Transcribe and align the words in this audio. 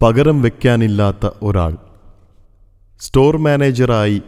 പകരം 0.00 0.42
വയ്ക്കാനില്ലാത്ത 0.42 1.28
ഒരാൾ. 1.42 1.72
സ്റ്റോർ 3.00 3.34
മാനേജറായി 3.36 4.18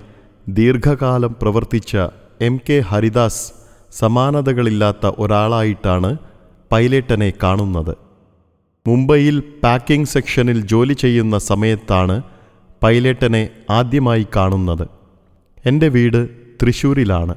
ദീർഘകാലം 0.48 1.32
പ്രവർത്തിച്ച 1.42 1.92
എം 2.48 2.60
കെ 2.66 2.76
ഹരിദാസ് 2.90 3.44
സമാനതകളില്ലാത്ത 4.00 5.12
ഒരാളായിട്ടാണ് 5.18 6.10
പൈലറ്റനെ 6.70 7.30
കാണുന്നത്. 7.42 7.94
മുംബൈയിൽ 8.86 9.38
പാക്കിംഗ് 9.64 10.12
സെക്ഷനിൽ 10.14 10.60
ജോലി 10.74 10.92
ചെയ്യുന്ന 11.04 11.38
സമയത്താണ് 11.50 12.16
പൈലറ്റനെ 12.82 13.42
ആദ്യമായി 13.70 14.26
കാണുന്നത്. 14.36 14.86
എന്റെ 15.64 15.88
വീട് 15.88 16.22
തൃശ്ശൂരിലാണ് 16.60 17.34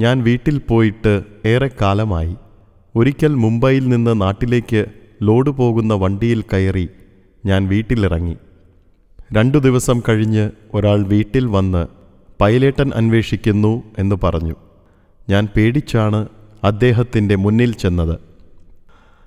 ഞാൻ 0.00 0.22
വീട്ടിൽ 0.22 0.58
പോയിട്ട് 0.58 1.14
ഏറെക്കാലമായി. 1.54 2.34
ഒരിക്കൽ 2.94 3.32
മുംബൈയിൽ 3.46 3.84
നിന്ന് 3.88 4.20
നാട്ടിലേക്ക് 4.20 4.82
ലോഡ് 5.22 5.50
പോകുന്ന 5.50 5.94
വണ്ടിയിൽ 5.94 6.42
കയറി 6.52 6.86
ഞാൻ 7.46 7.68
വീട്ടിലിറങ്ങി. 7.68 8.36
രണ്ടു 9.32 9.58
ദിവസം 9.58 10.02
കഴിഞ്ഞ് 10.08 10.50
ഒരാൾ 10.74 11.02
വീട്ടിൽ 11.02 11.46
വന്ന് 11.46 11.86
പൈലേട്ടൻ 12.40 12.90
അന്വേഷിക്കുന്നു 12.94 13.82
എന്ന് 13.98 14.16
പറഞ്ഞു. 14.24 14.54
ഞാൻ 15.28 15.48
പേടിച്ചാണ് 15.56 16.28
അദ്ദേഹത്തിന്റെ 16.64 17.34
മുന്നിൽ 17.34 17.72
ചെന്നത്. 17.74 18.18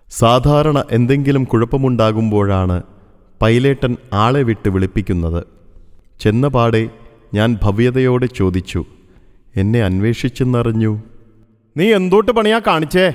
സാധാരണ 0.10 0.84
എന്തെങ്കിലും 0.92 1.44
കുഴപ്പമുണ്ടാകുമ്പോഴാണ് 1.44 2.84
പൈലേട്ടൻ 3.42 3.98
ആളെ 4.14 4.44
വിട്ട് 4.44 4.70
വിളിപ്പിക്കുന്നത്. 4.70 5.44
ചെന്നപാടെ 6.20 6.90
ഞാൻ 7.34 7.58
ഭവ്യതയോടെ 7.64 8.26
ചോദിച്ചു 8.26 8.86
എന്നെ 9.56 9.84
അന്വേഷിച്ചെന്നറിഞ്ഞു? 9.84 11.02
നീ 11.78 11.94
എന്തോട്ട് 11.94 12.32
പണിയാ 12.32 12.62
കാണിച്ചേ? 12.68 13.14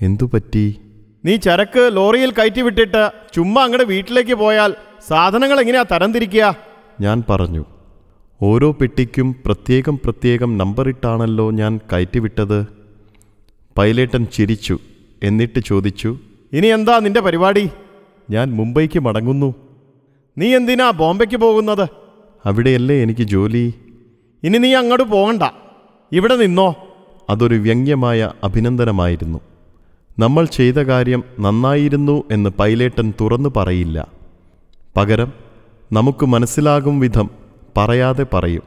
എന്തു 0.00 0.30
പറ്റി 0.34 0.80
നീ 1.24 1.36
ചരക്ക് 1.36 1.90
ലോറിയിൽ 1.92 2.30
കയറ്റി 2.30 2.60
വിട്ടിട്ട് 2.60 3.10
ചുമ്മാ 3.34 3.64
അങ്ങടെ 3.64 3.84
വീട്ടിലേക്ക് 3.84 4.34
പോയാൽ 4.34 4.74
സാധനങ്ങൾ 5.08 5.60
എങ്ങനെയാ 5.60 5.84
തരംതിരിക്കുക 5.92 6.56
ഞാൻ 7.00 7.22
പറഞ്ഞു 7.30 7.64
ഓരോ 8.42 8.72
പെട്ടിക്കും 8.72 9.36
പ്രത്യേകം 9.46 9.98
പ്രത്യേകം 10.04 10.58
നമ്പറിട്ടാണല്ലോ 10.58 11.50
ഞാൻ 11.50 11.80
കയറ്റിവിട്ടത് 11.92 12.66
പൈലേട്ടൻ 13.78 14.26
ചിരിച്ചു 14.26 14.78
എന്നിട്ട് 15.22 15.60
ചോദിച്ചു 15.60 16.16
ഇനി 16.52 16.66
എന്താ 16.66 16.98
നിന്റെ 16.98 17.20
പരിപാടി? 17.20 17.70
ഞാൻ 18.30 18.56
മുംബൈക്ക് 18.56 18.98
മടങ്ങുന്നു. 18.98 19.54
നീ 20.38 20.54
എന്തിനാ 20.54 20.90
ബോംബെക്ക് 20.90 21.36
പോകുന്നത്? 21.36 21.88
അവിടെയല്ലേ 22.46 23.02
എനിക്ക് 23.02 23.20
ജോലി? 23.20 23.74
ഇനി 24.42 24.58
നീ 24.58 24.74
അങ്ങോട്ട് 24.74 25.04
പോകണ്ട. 25.04 25.42
ഇവിടെ 26.12 26.36
നിന്നോ. 26.36 26.76
അതൊരു 27.30 27.54
വ്യംഗ്യമായ 27.54 28.32
അഭിനന്ദനമായിരുന്നു. 28.44 29.40
നമ്മൾ 30.20 30.44
ചെയ്ത 30.44 30.74
കാര്യം 30.74 31.24
നന്നായിരുന്നു 31.40 32.24
എന്ന് 32.30 32.50
പൈലേട്ടൻ 32.50 33.12
തുറന്നു 33.20 33.48
പറയില്ല. 33.56 34.08
പകരം 34.96 35.32
നമുക്ക് 35.92 36.26
മനസ്സിലാകും 36.26 37.00
വിധം 37.00 37.30
പറയാതെ 37.76 38.26
പറയും. 38.32 38.62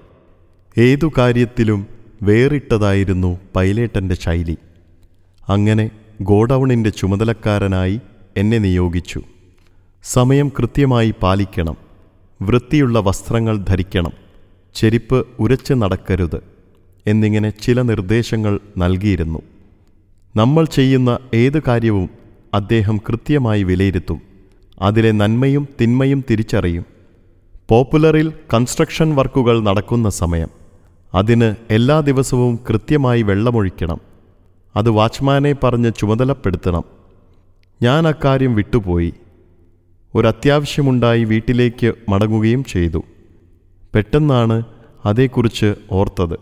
ഏതു 0.77 1.11
കാര്യത്തിലും 1.17 1.87
വേറിട്ടതായിരുന്നു 2.23 3.39
പൈലേട്ടന്റെ 3.55 4.15
ശൈലി. 4.15 4.57
അങ്ങനെ 5.49 5.89
ഗോഡൗണിന്റെ 6.21 6.89
ചുമതലക്കാരനായി 6.89 8.01
എന്നെ 8.37 8.57
നിയോഗിച്ചു. 8.57 9.21
സമയം 10.03 10.51
കൃത്യമായി 10.59 11.13
പാലിക്കണം. 11.23 11.77
വൃത്തിയുള്ള 12.41 12.99
വസ്ത്രങ്ങൾ 12.99 13.57
ധരിക്കണം. 13.57 14.11
ചെരിപ്പ് 14.75 15.27
ഉരച്ച് 15.39 15.73
നടക്കരുത് 15.73 16.43
എന്നിങ്ങനെ 17.07 17.49
ചില 17.49 17.81
നിർദ്ദേശങ്ങൾ 17.81 18.59
നൽകിയിരുന്നു. 18.77 19.41
നമ്മൾ 20.35 20.65
ചെയ്യുന്ന 20.65 21.19
ഏത് 21.33 21.63
കാര്യവും 21.63 22.09
അദ്ദേഹം 22.53 22.97
കൃത്യമായി 23.09 23.63
വിലയിരുത്തും. 23.63 24.21
അതിലെ 24.81 25.11
നന്മയും 25.11 25.67
തിന്മയും 25.81 26.23
തിരിച്ചറിയും. 26.29 26.85
പോപ്പുലറിൽ 27.69 28.33
കൺസ്ട്രക്ഷൻ 28.53 29.15
വർക്കുകൾ 29.15 29.59
നടക്കുന്ന 29.59 30.09
സമയം. 30.09 30.47
അതിന് 31.15 31.55
എല്ലാ 31.69 31.99
ദിവസവും 31.99 32.59
കൃത്യമായി 32.69 33.21
വെള്ളമൊഴിക്കണം. 33.21 33.99
അത് 34.75 34.89
വാച്ച്മാനെ 34.89 35.55
പറഞ്ഞ് 35.63 35.91
ചുമതലപ്പെടുത്തണം. 35.97 36.83
ഞാൻ 37.81 38.07
അക്കാര്യം 38.07 38.55
വിട്ടുപോയി. 38.55 39.13
ഒരത്യാവശ്യമുണ്ടായി 40.15 41.23
വീട്ടിലേക്ക് 41.23 41.93
മടങ്ങുകയും 42.09 42.63
ചെയ്തു. 42.63 43.03
പെട്ടെന്നാണ് 43.95 44.63
അതേക്കുറിച്ച് 45.05 45.75
ഓർത്തത്. 45.91 46.39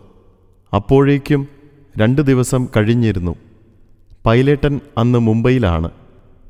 അപ്പോഴേക്കും 0.74 1.48
രണ്ട് 1.98 2.22
ദിവസം 2.22 2.68
കഴിഞ്ഞിരുന്നു. 2.76 3.34
പൈലറ്റൻ 4.26 4.80
അന്ന് 4.98 5.18
മുംബൈയിലാണ്. 5.18 5.90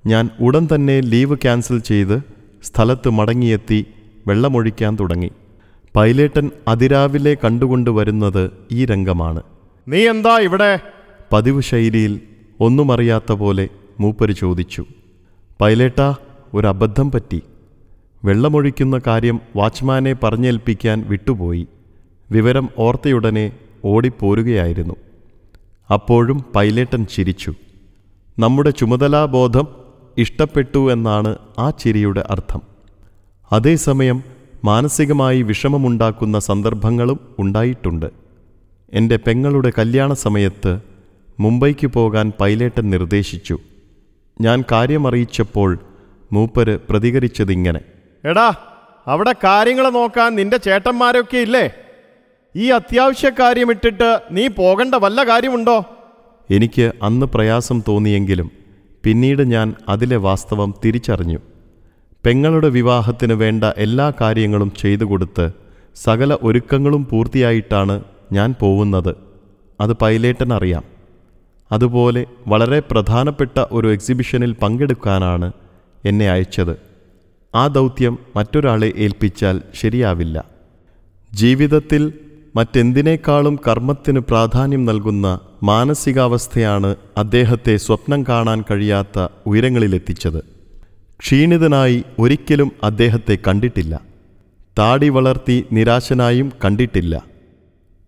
ഞാൻ 0.06 0.30
ഉടൻ 0.40 0.68
തന്നെ 0.74 1.00
ലീവ് 1.00 1.36
ക്യാൻസൽ 1.36 1.78
ചെയ്ത് 1.78 2.22
സ്ഥലത്ത് 2.62 3.08
മടങ്ങിയെത്തി 3.08 3.86
വെള്ളമൊഴിക്കാൻ 4.26 4.96
തുടങ്ങി. 5.00 5.30
പൈലേട്ടൻ 5.96 6.50
അതിരാവിലെ 6.68 7.36
കണ്ടുകൊണ്ടുവരുന്നത് 7.44 8.50
ഈ 8.72 8.84
രംഗമാണ്. 8.84 9.42
നീ 9.88 10.08
എന്താ 10.08 10.38
ഇവിടെ? 10.38 10.80
പതിവ് 11.32 11.62
ശൈലിയിൽ 11.62 12.20
ഒന്നുമറിയാത്ത 12.60 13.32
പോലെ 13.32 13.68
മൂപ്പര് 14.00 14.32
ചോദിച്ചു. 14.32 14.84
പൈലേട്ടാ 15.60 16.16
ഒരു 16.54 16.66
അബദ്ധം 16.66 17.10
പറ്റി. 17.10 17.42
വെള്ളമൊഴിക്കുന്ന 18.24 19.00
കാര്യം 19.06 19.40
വാച്ച്മാനെ 19.56 20.12
പറഞ്ഞേൽപ്പിക്കാൻ 20.12 21.04
വിട്ടുപോയി. 21.08 21.66
വിവരം 22.30 22.68
ഓർത്തയുടനെ 22.78 23.52
ഓടിപ്പോരുകയായിരുന്നു. 23.84 24.96
അപ്പോഴും 25.92 26.44
പൈലേട്ടൻ 26.54 27.06
ചിരിച്ചു. 27.06 27.54
നമ്മുടെ 28.38 28.70
ചുമതലാബോധം 28.70 29.66
ഇഷ്ടപ്പെട്ടു 30.18 30.92
എന്നാണ് 30.92 31.36
ആ 31.58 31.70
ചിരിയുടെ 31.70 32.24
അർത്ഥം. 32.30 32.60
അതേസമയം 33.52 34.22
മാനസികമായി 34.64 35.42
വിഷമമുണ്ടാക്കുന്ന 35.42 36.38
സന്ദർഭങ്ങളും 36.38 37.20
ഉണ്ടായിട്ടുണ്ട്. 37.38 38.06
എന്റെ 38.92 39.16
പെങ്ങളുടെ 39.16 39.72
കല്യാണ 39.78 40.12
സമയത്ത് 40.12 40.80
മുംബൈക്ക് 41.40 41.86
പോകാൻ 41.86 42.32
പൈലേട്ടൻ 42.40 42.90
നിർദ്ദേശിച്ചു. 42.90 43.58
ഞാൻ 44.40 44.64
കാര്യമറിയിച്ചപ്പോൾ 44.72 45.78
മൂപ്പര് 46.32 46.78
പ്രതികരിച്ചതിങ്ങനെ. 46.90 47.80
എടാ 48.24 48.54
അവിടെ 49.06 49.32
കാര്യങ്ങൾ 49.32 49.90
നോക്കാൻ 49.90 50.34
നിന്റെ 50.34 50.56
ചേട്ടന്മാരൊക്കെ 50.56 51.38
ഇല്ലേ? 51.38 51.70
ഈ 52.56 52.66
അത്യാവശ്യ 52.68 53.30
കാര്യം 53.30 53.70
ഇട്ടിട്ട് 53.70 54.20
നീ 54.30 54.48
പോകേണ്ട 54.48 54.94
വല്ല 54.94 55.24
കാര്യമുണ്ടോ? 55.24 55.84
എനിക്ക് 56.50 56.92
അന്ന് 57.02 57.26
പ്രയാസം 57.26 57.82
തോന്നിയെങ്കിലും 57.88 58.50
പിന്നീട് 59.04 59.42
ഞാൻ 59.42 59.74
അതിലെ 59.88 60.16
വാസ്തവം 60.16 60.74
തിരിച്ചറിഞ്ഞു. 60.84 61.40
പെങ്ങളുടെ 62.24 62.68
വിവാഹത്തിന് 62.68 63.32
വേണ്ട 63.32 63.64
എല്ലാ 63.64 64.12
കാര്യങ്ങളും 64.20 64.72
ചെയ്തു 64.78 65.04
കൊടുത്ത് 65.04 65.46
സകല 65.94 66.36
ഒരുക്കങ്ങളും 66.42 67.08
പൂർത്തിയായിട്ടാണ് 67.10 68.02
ഞാൻ 68.32 68.54
പോകുന്നത് 68.60 69.16
അത് 69.80 69.92
പൈലേട്ടനറിയാം 69.92 70.84
അതുപോലെ 71.72 72.26
വളരെ 72.46 72.80
പ്രധാനപ്പെട്ട 72.90 73.64
ഒരു 73.72 73.92
എക്സിബിഷനിൽ 73.92 74.52
പങ്കെടുക്കാനാണ് 74.52 75.52
എന്നെ 76.04 76.30
അയച്ചത്. 76.30 76.74
ആ 77.54 77.66
ദൗത്യം 77.66 78.18
മറ്റൊരാളെ 78.36 78.92
ഏൽപ്പിച്ചാൽ 78.96 79.62
ശരിയാവില്ല. 79.74 80.44
ജീവിതത്തിൽ 81.32 82.12
മറ്റെന്തിനേക്കാളും 82.56 83.58
കർമ്മത്തിന് 83.68 84.18
പ്രാധാന്യം 84.18 84.84
നൽകുന്ന 84.84 85.40
മാനസികാവസ്ഥയാണ് 85.62 86.96
അദ്ദേഹത്തെ 87.16 87.76
സ്വപ്നം 87.76 88.22
കാണാൻ 88.22 88.64
കഴിയാത്ത 88.70 89.28
ഉയരങ്ങളിലെത്തിച്ചത്. 89.46 90.38
ക്ഷീണിതനായി 91.20 92.04
ഒരിക്കലും 92.18 92.72
അദ്ദേഹത്തെ 92.84 93.38
കണ്ടിട്ടില്ല. 93.48 94.00
താടി 94.78 95.08
വളർത്തി 95.08 95.64
നിരാശനായും 95.72 96.52
കണ്ടിട്ടില്ല. 96.64 97.24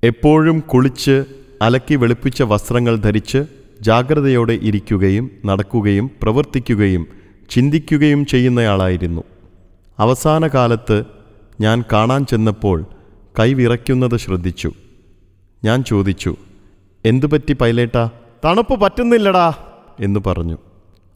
എപ്പോഴും 0.05 0.61
കുളിച്ച് 0.61 1.25
അലക്കി 1.63 1.95
വെളുപ്പിച്ച 1.95 2.43
വസ്ത്രങ്ങൾ 2.43 2.97
ധരിച്ച് 2.97 3.45
ജാഗ്രതയോടെ 3.81 4.53
ഇരിക്കുകയും 4.53 5.31
നടക്കുകയും 5.47 6.11
പ്രവർത്തിക്കുകയും 6.23 7.07
ചിന്തിക്കുകയും 7.51 8.27
ചെയ്യുന്നയാളായിരുന്നു. 8.27 9.23
അവസാന 9.99 10.47
കാലത്ത് 10.47 11.05
ഞാൻ 11.61 11.85
കാണാൻ 11.93 12.27
ചെന്നപ്പോൾ 12.27 12.85
കൈവിറയ്ക്കുന്നത് 13.39 14.17
ശ്രദ്ധിച്ചു. 14.17 14.73
ഞാൻ 15.65 15.85
ചോദിച്ചു 15.85 16.37
എന്തുപറ്റി 17.05 17.53
പൈലേട്ടാ? 17.53 18.11
തണുപ്പ് 18.45 18.81
പറ്റുന്നില്ലടാ 18.81 19.53
എന്ന് 20.01 20.21
പറഞ്ഞു. 20.27 20.59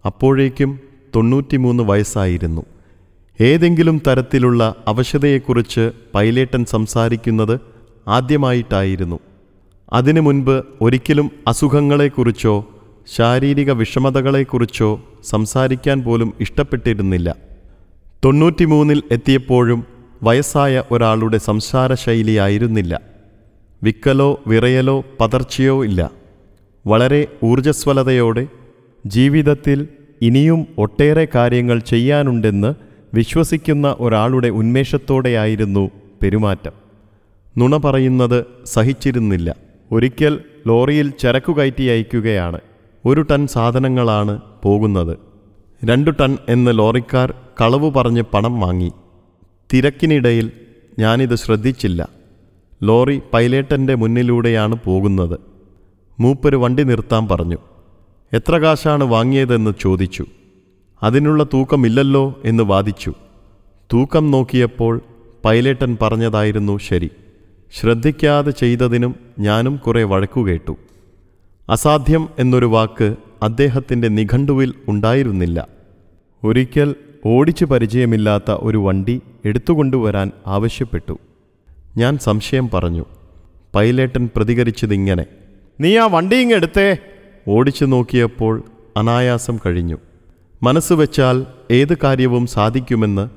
അപ്പോഴേക്കും 0.06 0.80
തൊണ്ണൂറ്റിമൂന്ന് 1.16 1.82
വയസ്സായിരുന്നു. 1.82 2.62
ഏതെങ്കിലും 3.40 4.02
തരത്തിലുള്ള 4.06 4.74
അവശതയെക്കുറിച്ച് 4.86 5.90
പൈലേട്ടൻ 6.14 6.64
സംസാരിക്കുന്നത് 6.64 7.60
ആദ്യമായിട്ടായിരുന്നു. 8.08 9.20
അതിനു 9.92 10.20
മുൻപ് 10.20 10.62
ഒരിക്കലും 10.80 11.30
അസുഖങ്ങളെക്കുറിച്ചോ 11.48 12.68
ശാരീരിക 13.16 13.70
വിഷമതകളെക്കുറിച്ചോ 13.70 15.00
സംസാരിക്കാൻ 15.24 16.02
പോലും 16.02 16.32
ഇഷ്ടപ്പെട്ടിരുന്നില്ല. 16.40 17.36
തൊണ്ണൂറ്റിമൂന്നിൽ 18.24 19.02
എത്തിയപ്പോഴും 19.10 19.97
വയസ്സായ 20.22 20.82
ഒരാളുടെ 20.90 21.38
സംസാര 21.38 21.94
ശൈലിയായിരുന്നില്ല 21.94 23.00
വിക്കലോ 23.82 24.40
വിറയലോ 24.46 25.04
പതർച്ചയോ 25.20 25.84
ഇല്ല. 25.84 26.10
വളരെ 26.86 27.26
ഊർജസ്വലതയോടെ 27.44 28.46
ജീവിതത്തിൽ 29.06 29.88
ഇനിയും 30.22 30.66
ഒട്ടേറെ 30.78 31.28
കാര്യങ്ങൾ 31.34 31.78
ചെയ്യാനുണ്ടെന്ന് 31.78 32.74
വിശ്വസിക്കുന്ന 33.14 33.96
ഒരാളുടെ 34.00 34.48
ഉന്മേഷത്തോടെയായിരുന്നു 34.48 35.90
പെരുമാറ്റം. 36.22 36.72
നുണ 37.58 37.76
പറയുന്നത് 37.76 38.44
സഹിച്ചിരുന്നില്ല. 38.64 39.54
ഒരിക്കൽ 39.92 40.40
ലോറിയിൽ 40.66 41.10
ചരക്കു 41.10 41.52
കയറ്റി 41.52 41.82
അയക്കുകയാണ്. 41.82 42.60
ഒരു 43.06 43.20
ടൺ 43.20 43.46
സാധനങ്ങളാണ് 43.46 44.40
പോകുന്നത്. 44.62 45.18
രണ്ടു 45.84 46.10
ടൺ 46.10 46.38
എന്ന് 46.48 46.78
ലോറിക്കാർ 46.78 47.34
കളവ് 47.60 47.90
പറഞ്ഞ് 47.90 48.22
പണം 48.22 48.60
വാങ്ങി. 48.60 48.92
തിരക്കിനിടയിൽ 49.72 50.50
ഞാനിത് 50.98 51.34
ശ്രദ്ധിച്ചില്ല. 51.34 52.08
ലോറി 52.82 53.22
പൈലേട്ടന്റെ 53.32 53.94
മുന്നിലൂടെയാണ് 53.94 54.76
പോകുന്നത്. 54.84 55.40
മൂപ്പര് 56.20 56.56
വണ്ടി 56.56 56.82
നിർത്താൻ 56.82 57.28
പറഞ്ഞു. 57.28 57.56
എത്ര 58.32 58.56
കാശാണ് 58.56 59.04
വാങ്ങിയതെന്ന് 59.04 59.70
ചോദിച്ചു. 59.80 60.26
അതിനുള്ള 61.02 61.44
തൂക്കമില്ലല്ലോ 61.44 62.40
എന്ന് 62.44 62.62
വാദിച്ചു. 62.62 63.14
തൂക്കം 63.92 64.30
നോക്കിയപ്പോൾ 64.30 65.00
പൈലേട്ടൻ 65.44 65.98
പറഞ്ഞതായിരുന്നു 66.02 66.78
ശരി. 66.78 67.10
ശ്രദ്ധിക്കാതെ 67.80 68.50
ചെയ്തതിനും 68.50 69.14
ഞാനും 69.38 69.76
കുറേ 69.76 70.02
വഴക്കുകേട്ടു 70.02 70.76
അസാധ്യം 71.68 72.28
എന്നൊരു 72.38 72.66
വാക്ക് 72.66 73.16
അദ്ദേഹത്തിന്റെ 73.42 74.08
നിഘണ്ടുവിൽ 74.08 74.74
ഉണ്ടായിരുന്നില്ല. 74.88 75.68
ഒരിക്കൽ 76.44 76.94
ഓടിച്ചു 77.26 77.64
പരിചയമില്ലാത്ത 77.64 78.50
ഒരു 78.50 78.78
വണ്ടി 78.78 79.20
എടുത്തുകൊണ്ടുവരാൻ 79.44 80.30
ആവശ്യപ്പെട്ടു. 80.46 81.18
ഞാൻ 81.96 82.18
സംശയം 82.18 82.70
പറഞ്ഞു 82.74 83.04
പൈലേട്ടൻ 83.74 84.30
പ്രതികരിച്ചതിങ്ങനെ 84.36 85.26
നീ 85.80 85.96
ആ 85.98 86.06
വണ്ടി 86.06 86.36
ഇങ്ങ് 86.36 86.54
എടുത്തേ. 86.54 86.96
ഓടിച്ചു 87.48 87.84
നോക്കിയപ്പോൾ 87.84 88.62
അനായാസം 88.96 89.58
കഴിഞ്ഞു. 89.66 89.98
മനസ്സ് 90.62 90.92
വെച്ചാൽ 90.92 91.46
ഏത് 91.70 91.96
കാര്യവും 92.04 92.46
സാധിക്കുമെന്ന് 92.46 93.28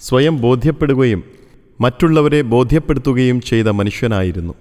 സ്വയം 0.00 0.40
ബോധ്യപ്പെടുകയും 0.40 1.24
മറ്റുള്ളവരെ 1.80 2.42
ബോധ്യപ്പെടുത്തുകയും 2.42 3.40
ചെയ്ത 3.40 3.66
മനുഷ്യനായിരുന്നു. 3.66 4.54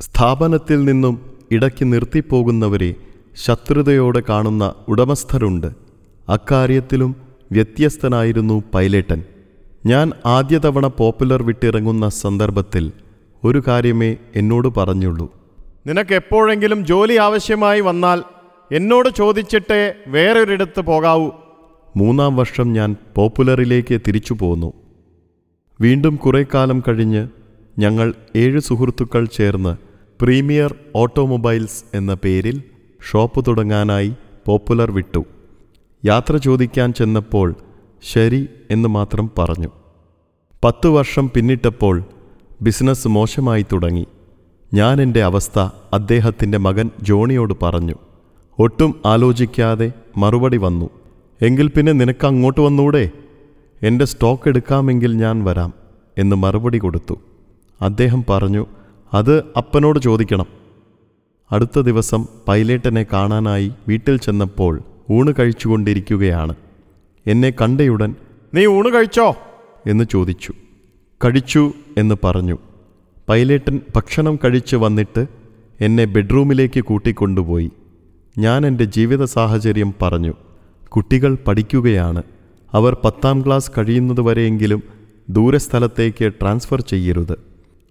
സ്ഥാപനത്തിൽ 0.00 0.84
നിന്നും 0.84 1.30
ഇടയ്ക്ക് 1.50 1.92
നിർത്തിപ്പോകുന്നവരെ 1.92 2.94
ശത്രുതയോടെ 3.36 4.22
കാണുന്ന 4.28 4.74
ഉടമസ്ഥരുണ്ട്. 4.88 5.66
അക്കാര്യത്തിലും 6.28 7.29
വ്യത്യസ്തനായിരുന്നു 7.52 8.62
പൈലേട്ടൻ. 8.74 9.24
ഞാൻ 9.86 10.12
ആദ്യ 10.26 10.58
തവണ 10.58 10.86
പോപ്പുലർ 10.86 11.42
വിട്ടിറങ്ങുന്ന 11.42 12.08
സന്ദർഭത്തിൽ 12.08 12.92
ഒരു 13.44 13.62
കാര്യമേ 13.68 14.16
എന്നോട് 14.36 14.68
പറഞ്ഞുള്ളൂ. 14.68 15.32
നിനക്ക് 15.86 16.14
എപ്പോഴെങ്കിലും 16.14 16.86
ജോലി 16.86 17.16
ആവശ്യമായി 17.16 17.80
വന്നാൽ 17.80 18.22
എന്നോട് 18.72 19.08
ചോദിച്ചിട്ടേ 19.08 19.94
വേറൊരിടത്ത് 20.06 20.80
പോകാവൂ. 20.80 21.30
മൂന്നാം 21.96 22.36
വർഷം 22.36 22.72
ഞാൻ 22.72 22.96
പോപ്പുലറിലേക്ക് 23.16 24.00
തിരിച്ചു 24.08 24.34
പോന്നു. 24.34 24.72
വീണ്ടും 25.80 26.16
കുറേ 26.16 26.44
കാലം 26.54 26.82
കഴിഞ്ഞ് 26.88 27.28
ഞങ്ങൾ 27.78 28.14
ഏഴ് 28.36 28.60
സുഹൃത്തുക്കൾ 28.60 29.24
ചേർന്ന് 29.24 29.76
പ്രീമിയർ 30.20 30.74
ഓട്ടോമൊബൈൽസ് 30.96 31.84
എന്ന 31.96 32.14
പേരിൽ 32.14 32.62
ഷോപ്പ് 33.10 33.44
തുടങ്ങാനായി 33.46 34.14
പോപ്പുലർ 34.46 34.90
വിട്ടു. 34.90 35.24
യാത്ര 36.04 36.36
ചോദിക്കാൻ 36.36 36.92
ചെന്നപ്പോൾ 36.92 37.54
ശരി 38.12 38.48
എന്ന് 38.70 38.88
മാത്രം 38.88 39.30
പറഞ്ഞു. 39.38 39.68
പത്തു 40.64 40.88
വർഷം 40.88 41.30
പിന്നിട്ടപ്പോൾ 41.34 42.04
ബിസിനസ് 42.62 43.08
മോശമായി 43.08 43.66
തുടങ്ങി. 43.72 44.06
ഞാൻ 44.74 45.02
എന്റെ 45.02 45.22
അവസ്ഥ 45.22 45.58
അദ്ദേഹത്തിന്റെ 45.92 46.58
മകൻ 46.58 46.90
ജോണിയോട് 47.02 47.54
പറഞ്ഞു. 47.62 47.94
ഒട്ടും 48.58 49.00
ആലോചിക്കാതെ 49.06 49.92
മറുപടി 50.16 50.56
വന്നു. 50.56 50.90
എങ്കിൽ 51.42 51.68
പിന്നെ 51.68 51.92
നിനക്ക് 51.92 52.26
അങ്ങോട്ട് 52.26 52.60
വന്നൂടെ? 52.60 53.10
എന്റെ 53.82 54.04
സ്റ്റോക്ക് 54.04 54.48
എടുക്കാമെങ്കിൽ 54.48 55.12
ഞാൻ 55.12 55.44
വരാം 55.44 55.72
എന്ന് 56.18 56.36
മറുപടി 56.36 56.78
കൊടുത്തു. 56.78 57.14
അദ്ദേഹം 57.82 58.24
പറഞ്ഞു 58.30 58.66
അത് 59.14 59.44
അപ്പനോട് 59.56 59.98
ചോദിക്കണം. 59.98 60.46
അടുത്ത 61.52 61.80
ദിവസം 61.80 62.26
പൈലേട്ടനെ 62.48 63.06
കാണാനായി 63.12 63.72
വീട്ടിൽ 63.88 64.18
ചെന്നപ്പോൾ 64.18 64.82
ഊണ് 65.10 65.34
കഴിച്ചുകൊണ്ടിരിക്കുകയാണ്. 65.38 66.54
എന്നെ 67.26 67.50
കണ്ടയുടൻ 67.50 68.14
നീ 68.54 68.66
ഊണ് 68.66 68.94
കഴിച്ചോ? 68.94 69.36
എന്ന് 69.86 70.04
ചോദിച്ചു. 70.10 70.52
കഴിച്ചു 71.24 71.72
എന്ന് 71.98 72.14
പറഞ്ഞു. 72.24 72.58
പൈലേട്ടൻ 73.28 73.80
ഭക്ഷണം 73.96 74.38
കഴിച്ച് 74.44 74.76
വന്നിട്ട് 74.76 75.26
എന്നെ 75.80 76.04
ബെഡ്റൂമിലേക്ക് 76.04 76.80
കൂട്ടിക്കൊണ്ടുപോയി. 76.80 77.70
ഞാൻ 78.38 78.66
എന്റെ 78.66 78.84
ജീവിത 78.84 79.24
സാഹചര്യം 79.24 79.94
പറഞ്ഞു. 80.02 80.34
കുട്ടികൾ 80.88 81.38
പഠിക്കുകയാണ്. 81.46 82.22
അവർ 82.72 82.96
പത്താം 83.04 83.46
ക്ലാസ് 83.46 83.70
കഴിയുന്നതുവരെയെങ്കിലും 83.78 84.82
ദൂരസ്ഥലത്തേക്ക് 85.30 86.32
ട്രാൻസ്ഫർ 86.32 86.80
ചെയ്യരുത്. 86.80 87.38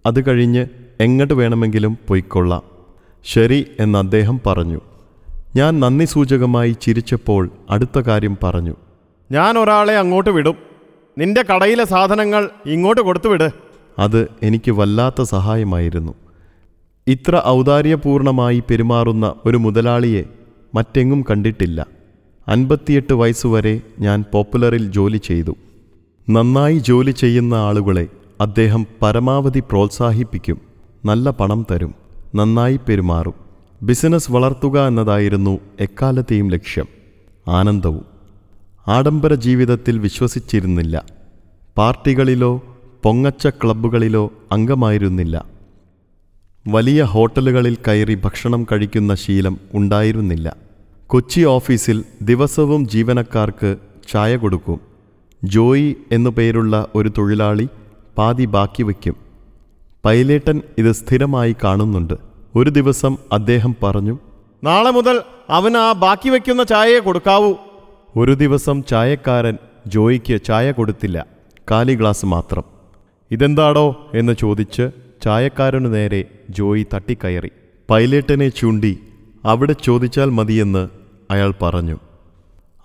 അത് 0.06 0.28
കഴിഞ്ഞ് 0.28 0.66
എങ്ങോട്ട് 1.00 1.34
വേണമെങ്കിലും 1.34 1.98
പൊയ്ക്കൊള്ളാം. 2.08 2.62
ശരി 3.26 3.66
എന്ന് 3.80 4.00
അദ്ദേഹം 4.00 4.42
പറഞ്ഞു. 4.46 4.82
ഞാൻ 5.56 5.80
നന്ദി 5.80 6.06
സൂചകമായി 6.06 6.76
ചിരിച്ചപ്പോൾ 6.82 7.50
അടുത്ത 7.70 8.00
കാര്യം 8.00 8.38
പറഞ്ഞു. 8.44 8.76
ഞാൻ 9.32 9.58
ഒരാളെ 9.58 9.98
അങ്ങോട്ട് 9.98 10.30
വിടും. 10.30 10.56
നിന്റെ 11.18 11.44
കടയിലെ 11.44 11.86
സാധനങ്ങൾ 11.86 12.50
ഇങ്ങോട്ട് 12.66 13.02
കൊടുത്തുവിട്. 13.02 13.50
അത് 14.00 14.28
എനിക്ക് 14.44 14.72
വല്ലാത്ത 14.72 15.22
സഹായമായിരുന്നു. 15.22 16.14
ഇത്ര 17.08 17.42
ഔദാര്യപൂർണമായി 17.46 18.64
പെരുമാറുന്ന 18.70 19.36
ഒരു 19.46 19.58
മുതലാളിയെ 19.58 20.24
മറ്റെങ്ങും 20.76 21.26
കണ്ടിട്ടില്ല. 21.30 21.86
അൻപത്തിയെട്ട് 22.48 23.14
വയസ്സുവരെ 23.14 23.82
ഞാൻ 24.00 24.24
പോപ്പുലറിൽ 24.34 24.92
ജോലി 24.92 25.18
ചെയ്തു. 25.18 25.56
നന്നായി 26.30 26.78
ജോലി 26.78 27.12
ചെയ്യുന്ന 27.12 27.54
ആളുകളെ 27.54 28.08
അദ്ദേഹം 28.42 28.88
പരമാവധി 29.02 29.60
പ്രോത്സാഹിപ്പിക്കും. 29.60 30.62
നല്ല 31.06 31.30
പണം 31.30 31.66
തരും. 31.72 31.96
നന്നായി 32.36 32.80
പെരുമാറും. 32.88 33.49
ബിസിനസ് 33.84 34.32
വളർത്തുക 34.32 34.88
എന്നതായിരുന്നു 34.88 35.60
എക്കാലത്തെയും 35.80 36.52
ലക്ഷ്യം. 36.52 36.86
ആനന്ദവും. 37.48 38.06
ആഡംബര 38.88 39.34
ജീവിതത്തിൽ 39.34 40.00
വിശ്വസിച്ചിരുന്നില്ല. 40.00 41.06
പാർട്ടികളിലോ 41.78 42.78
പൊങ്ങച്ച 43.04 43.48
ക്ലബ്ബുകളിലോ 43.48 44.34
അംഗമായിരുന്നില്ല. 44.52 45.46
വലിയ 46.68 47.04
ഹോട്ടലുകളിൽ 47.04 47.78
കയറി 47.88 48.16
ഭക്ഷണം 48.16 48.68
കഴിക്കുന്ന 48.72 49.16
ശീലം 49.16 49.58
ഉണ്ടായിരുന്നില്ല. 49.74 50.56
കൊച്ചി 51.08 51.42
ഓഫീസിൽ 51.42 52.04
ദിവസവും 52.22 52.88
ജീവനക്കാർക്ക് 52.88 53.76
ചായ 54.12 54.36
കൊടുക്കും. 54.36 54.80
ജോയി 55.44 55.96
എന്നു 56.12 56.30
പേരുള്ള 56.30 56.88
ഒരു 56.96 57.12
തൊഴിലാളി 57.18 57.70
പാതി 58.18 58.46
ബാക്കി 58.46 58.84
വയ്ക്കും. 58.84 59.16
പൈലേട്ടൻ 60.06 60.62
ഇത് 60.78 60.92
സ്ഥിരമായി 60.92 61.56
കാണുന്നുണ്ട്. 61.64 62.29
ഒരു 62.56 62.70
ദിവസം 62.70 63.18
അദ്ദേഹം 63.34 63.76
പറഞ്ഞു 63.84 64.20
നാളെ 64.64 64.92
മുതൽ 64.92 65.22
അവന് 65.50 65.78
ആ 65.78 65.92
ബാക്കി 65.92 66.30
വയ്ക്കുന്ന 66.30 66.64
ചായയെ 66.64 67.00
കൊടുക്കാവൂ. 67.00 67.54
ഒരു 68.18 68.34
ദിവസം 68.34 68.84
ചായക്കാരൻ 68.84 69.58
ജോയിക്ക് 69.88 70.42
ചായ 70.44 70.72
കൊടുത്തില്ല 70.72 71.26
കാലി 71.72 71.96
ഗ്ലാസ് 71.96 72.26
മാത്രം. 72.26 72.64
ഇതെന്താടോ? 73.32 74.12
എന്ന് 74.14 74.34
ചോദിച്ച് 74.40 74.92
ചായക്കാരനു 75.24 75.88
നേരെ 75.88 76.26
ജോയി 76.50 76.88
തട്ടിക്കയറി. 76.94 77.52
പൈലറ്റിനെ 77.90 78.50
ചൂണ്ടി 78.50 79.00
അവിടെ 79.46 79.74
ചോദിച്ചാൽ 79.74 80.30
മതിയെന്ന് 80.30 80.90
അയാൾ 81.32 81.54
പറഞ്ഞു. 81.62 81.98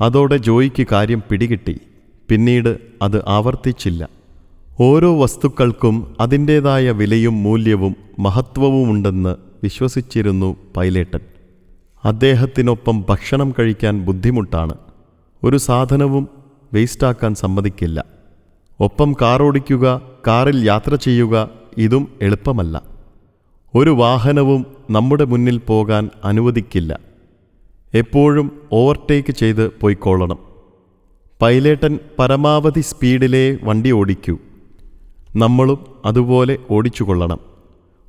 അതോടെ 0.00 0.36
ജോയിക്ക് 0.36 0.86
കാര്യം 0.92 1.22
പിടികിട്ടി 1.30 1.80
പിന്നീട് 2.28 2.78
അത് 3.02 3.24
ആവർത്തിച്ചില്ല. 3.28 4.08
ഓരോ 4.80 5.22
വസ്തുക്കൾക്കും 5.22 6.16
അതിന്റേതായ 6.20 6.90
വിലയും 6.90 7.42
മൂല്യവും 7.42 7.96
മഹത്വവുമുണ്ടെന്ന് 8.18 9.53
വിശ്വസിച്ചിരുന്നു 9.64 10.56
പൈലേട്ടൻ. 10.76 11.20
അദ്ദേഹത്തിനൊപ്പം 12.04 13.04
ഭക്ഷണം 13.08 13.54
കഴിക്കാൻ 13.58 14.00
ബുദ്ധിമുട്ടാണ്. 14.00 14.74
ഒരു 15.44 15.56
സാധനവും 15.56 16.28
വേസ്റ്റാക്കാൻ 16.74 17.34
സമ്മതിക്കില്ല. 17.34 18.04
ഒപ്പം 18.80 19.12
കാറോടിക്കുക 19.22 20.02
കാറിൽ 20.26 20.66
യാത്ര 20.66 20.94
ചെയ്യുക 20.94 21.50
ഇതും 21.78 22.08
എളുപ്പമല്ല. 22.22 22.82
ഒരു 23.74 23.90
വാഹനവും 23.90 24.66
നമ്മുടെ 24.90 25.24
മുന്നിൽ 25.24 25.58
പോകാൻ 25.58 26.10
അനുവദിക്കില്ല. 26.24 26.98
എപ്പോഴും 27.94 28.62
ഓവർടേക്ക് 28.72 29.32
ചെയ്ത് 29.32 29.72
പോയിക്കൊള്ളണം. 29.80 30.38
പൈലേട്ടൻ 31.42 31.98
പരമാവധി 32.18 32.80
സ്പീഡിലേ 32.80 33.58
വണ്ടി 33.62 33.92
ഓടിക്കൂ. 33.92 34.38
നമ്മളും 35.36 35.78
അതുപോലെ 36.04 36.58
ഓടിച്ചുകൊള്ളണം. 36.70 37.53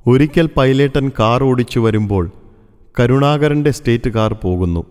ഒരിക്കൽ 0.06 0.48
പൈലേട്ടൻ 0.56 1.10
കാർ 1.18 1.44
ഓടിച്ചു 1.44 1.80
വരുമ്പോൾ 1.80 2.30
കരുണാകരന്റെ 3.00 3.70
സ്റ്റേറ്റ് 3.70 4.10
കാർ 4.10 4.32
പോകുന്നു. 4.32 4.84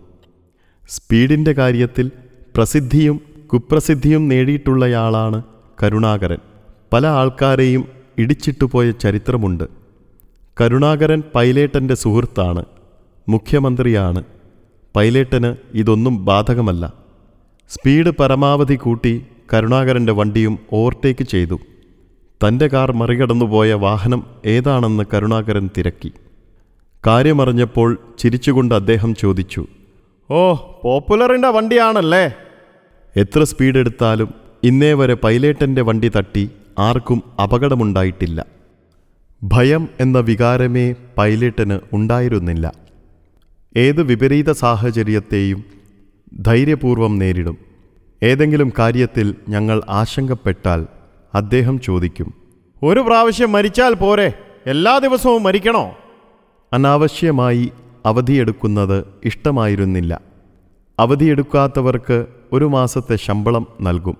സ്പീഡിന്റെ 0.88 1.52
കാര്യത്തിൽ 1.52 2.10
പ്രസിദ്ധിയും 2.56 3.20
കുപ്രസിദ്ധിയും 3.52 4.28
നേടിയിട്ടുള്ളയാളാണ് 4.28 5.42
കരുണാകരൻ. 5.82 6.36
പല 6.92 7.06
ആൾക്കാരെയും 7.06 7.88
ഇടിച്ചിട്ടുപോയ 8.18 8.90
ചരിത്രമുണ്ട്. 8.90 9.64
കരുണാകരൻ 10.60 11.22
പൈലേട്ടന്റെ 11.34 11.94
സുഹൃത്താണ് 11.94 12.64
മുഖ്യമന്ത്രിയാണ്. 13.28 14.22
പൈലേട്ടന് 14.96 15.56
ഇതൊന്നും 15.74 16.24
ബാധകമല്ല. 16.24 16.92
സ്പീഡ് 17.68 18.10
പരമാവധി 18.10 18.74
കൂട്ടി 18.74 19.26
കരുണാകരന്റെ 19.54 20.12
വണ്ടിയും 20.12 20.58
ഓവർടേക്ക് 20.72 21.24
ചെയ്തു. 21.24 21.60
തന്റെ 22.44 22.66
കാർ 22.66 22.92
മറികടന്നുപോയ 22.92 23.74
വാഹനം 23.74 24.26
ഏതാണെന്ന് 24.46 25.04
കരുണാകരൻ 25.14 25.70
തിരക്കി. 25.78 26.12
കാര്യമറിഞ്ഞപ്പോൾ 27.06 27.98
ചിരിച്ചുകൊണ്ട് 28.18 28.74
അദ്ദേഹം 28.74 29.14
ചോദിച്ചു 29.14 29.66
ഓ 30.30 30.54
പോപ്പുലറിന്റെ 30.84 31.48
വണ്ടിയാണല്ലേ? 31.48 32.32
എത്ര 33.16 33.42
സ്പീഡ് 33.42 33.76
എടുത്താലും 33.76 34.34
ഇന്നേ 34.62 34.92
വരെ 34.92 35.14
പൈലേട്ടന്റെ 35.14 35.82
വണ്ടി 35.82 36.10
തട്ടി 36.16 36.50
ആർക്കും 36.78 37.22
അപകടമുണ്ടായിട്ടില്ല. 37.42 38.46
ഭയം 39.42 39.88
എന്ന 40.00 40.18
വികാരമേ 40.18 40.94
പൈലറ്റിന് 41.18 41.78
ഉണ്ടായിരുന്നില്ല. 41.92 42.72
ഏത് 43.76 44.02
വിപരീത 44.02 44.50
സാഹചര്യത്തെയും 44.50 45.64
ധൈര്യപൂർവം 46.40 47.18
നേരിടും. 47.18 47.58
ഏതെങ്കിലും 48.22 48.72
കാര്യത്തിൽ 48.78 49.34
ഞങ്ങൾ 49.48 49.82
ആശങ്കപ്പെട്ടാൽ 49.88 50.86
അദ്ദേഹം 51.36 51.80
ചോദിക്കും 51.80 52.34
ഒരു 52.82 53.00
പ്രാവശ്യം 53.00 53.52
മരിച്ചാൽ 53.52 53.94
പോരെ? 53.94 54.32
എല്ലാ 54.66 54.98
ദിവസവും 54.98 55.42
മരിക്കണോ? 55.42 55.92
അനാവശ്യമായി 56.72 57.72
അവധിയെടുക്കുന്നത് 58.06 59.04
ഇഷ്ടമായിരുന്നില്ല. 59.24 60.20
അവധിയെടുക്കാത്തവർക്ക് 60.98 62.26
ഒരു 62.52 62.64
മാസത്തെ 62.64 63.16
ശമ്പളം 63.16 63.66
നൽകും. 63.80 64.16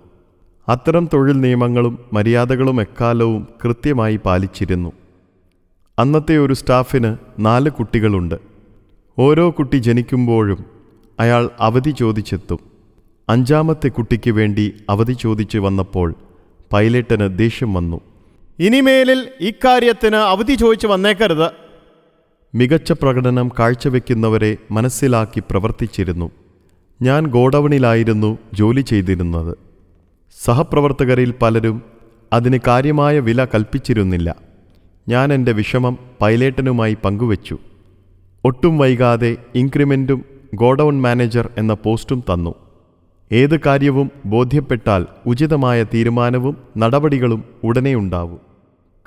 അത്തരം 0.69 1.09
തൊഴിൽ 1.13 1.41
നിയമങ്ങളും 1.41 1.99
മര്യാദകളും 2.13 2.81
എക്കാലവും 2.81 3.49
കൃത്യമായി 3.65 4.21
പാലിച്ചിരുന്നു. 4.25 4.93
അന്നത്തെ 5.99 6.39
ഒരു 6.39 6.55
സ്റ്റാഫിന് 6.55 7.17
നാല് 7.39 7.71
കുട്ടികളുണ്ട്. 7.71 8.35
ഓരോ 9.19 9.51
കുട്ടി 9.51 9.77
ജനിക്കുമ്പോഴും 9.77 10.65
അയാൾ 11.21 11.51
അവധി 11.61 11.91
ചോദിച്ചെത്തും. 11.91 12.59
അഞ്ചാമത്തെ 13.29 13.89
കുട്ടിക്ക് 13.89 14.31
വേണ്ടി 14.31 14.73
അവധി 14.91 15.13
ചോദിച്ചു 15.13 15.59
വന്നപ്പോൾ 15.59 16.15
പൈലറ്റിന് 16.73 17.39
ദേഷ്യം 17.39 17.75
വന്നു. 17.75 18.01
ഇനിമേലിൽ 18.59 19.29
ഇക്കാര്യത്തിന് 19.41 20.17
അവധി 20.17 20.55
ചോദിച്ചു 20.55 20.87
വന്നേക്കരുത്. 20.87 21.51
മികച്ച 22.55 22.93
പ്രകടനം 22.93 23.51
കാഴ്ചവെക്കുന്നവരെ 23.59 24.57
മനസ്സിലാക്കി 24.71 25.43
പ്രവർത്തിച്ചിരുന്നു. 25.51 26.31
ഞാൻ 27.03 27.27
ഗോഡൌണിലായിരുന്നു 27.27 28.39
ജോലി 28.55 28.81
ചെയ്തിരുന്നത്. 28.81 29.57
സഹപ്രവർത്തകരിൽ 30.45 31.35
പലരും 31.43 31.83
അതിന് 32.33 32.59
കാര്യമായ 32.67 33.21
വില 33.21 33.45
കൽപ്പിച്ചിരുന്നില്ല. 33.45 34.37
ഞാൻ 35.09 35.33
എന്റെ 35.33 35.53
വിഷമം 35.53 35.99
പൈലറ്റിനുമായി 36.21 36.97
പങ്കുവച്ചു. 37.05 37.59
ഒട്ടും 38.45 38.79
വൈകാതെ 38.79 39.37
ഇൻക്രിമെന്റും 39.55 40.25
ഗോഡൌൺ 40.55 41.03
മാനേജർ 41.03 41.51
എന്ന 41.59 41.75
പോസ്റ്റും 41.75 42.25
തന്നു. 42.33 42.66
ഏത് 43.33 43.61
കാര്യവും 43.61 44.11
ബോധ്യപ്പെട്ടാൽ 44.27 45.07
ഉചിതമായ 45.27 45.85
തീരുമാനവും 45.85 46.57
നടപടികളും 46.79 47.45
ഉടനെ 47.65 47.95
ഉണ്ടാവും. 47.95 48.41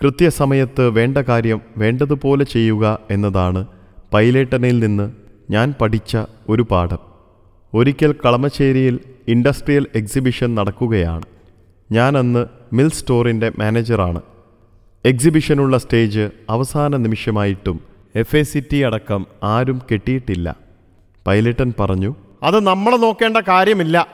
കൃത്യസമയത്ത് 0.04 0.90
വേണ്ട 0.90 1.18
കാര്യം 1.18 1.62
വേണ്ടതുപോലെ 1.78 2.44
ചെയ്യുക 2.44 3.00
എന്നതാണ് 3.12 3.68
പൈലേട്ടനിൽ 4.14 4.80
നിന്ന് 4.80 5.12
ഞാൻ 5.50 5.74
പഠിച്ച 5.82 6.18
ഒരു 6.50 6.62
പാഠം. 6.72 6.98
ഒരിക്കൽ 7.74 8.16
കളമശ്ശേരിയിൽ 8.26 9.00
ഇൻഡസ്ട്രിയൽ 9.28 9.88
എക്സിബിഷൻ 9.96 10.56
നടക്കുകയാണ്. 10.56 11.22
ഞാൻ 11.92 12.18
അന്ന് 12.18 12.46
മിൽ 12.74 12.90
സ്റ്റോറിന്റെ 12.90 13.52
മാനേജറാണ്. 13.60 14.22
എക്സിബിഷനുള്ള 15.06 15.78
സ്റ്റേജ് 15.78 16.30
അവസാന 16.50 16.98
നിമിഷമായിട്ടും 16.98 17.80
എഫ് 18.16 18.36
എ 18.36 18.42
സി 18.42 18.64
ടി 18.74 18.78
അടക്കം 18.78 19.26
ആരും 19.44 19.82
കെട്ടിയിട്ടില്ല. 19.92 20.56
പൈലറ്റൻ 21.28 21.74
പറഞ്ഞു 21.80 22.16
അത് 22.44 22.60
നമ്മൾ 22.60 22.98
നോക്കേണ്ട 22.98 23.38
കാര്യമില്ല. 23.38 24.08